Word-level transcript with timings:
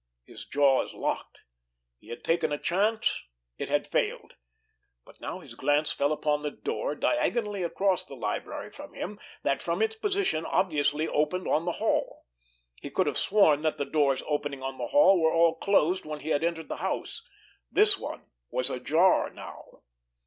His 0.25 0.45
jaws 0.45 0.95
locked. 0.95 1.41
He 1.99 2.07
had 2.09 2.23
taken 2.23 2.51
a 2.51 2.57
chance. 2.57 3.23
It 3.59 3.69
had 3.69 3.85
failed. 3.85 4.35
But 5.05 5.21
now 5.21 5.41
his 5.41 5.53
glance 5.53 5.91
fell 5.91 6.11
upon 6.11 6.41
the 6.41 6.49
door, 6.49 6.95
diagonally 6.95 7.61
across 7.61 8.03
the 8.03 8.15
library 8.15 8.71
from 8.71 8.95
him, 8.95 9.19
that, 9.43 9.61
from 9.61 9.79
its 9.79 9.95
position, 9.95 10.43
obviously 10.43 11.07
opened 11.07 11.47
on 11.47 11.65
the 11.65 11.73
hall. 11.73 12.25
He 12.81 12.89
could 12.89 13.05
have 13.05 13.15
sworn 13.15 13.61
that 13.61 13.77
the 13.77 13.85
doors 13.85 14.23
opening 14.25 14.63
on 14.63 14.79
the 14.79 14.87
hall 14.87 15.21
were 15.21 15.31
all 15.33 15.53
closed 15.53 16.03
when 16.03 16.21
he 16.21 16.29
had 16.29 16.43
entered 16.43 16.67
the 16.69 16.77
house. 16.77 17.21
This 17.71 17.95
one 17.99 18.25
was 18.49 18.71
ajar 18.71 19.29
now! 19.29 19.83